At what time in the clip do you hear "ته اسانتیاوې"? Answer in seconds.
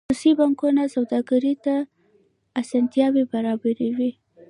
1.65-3.23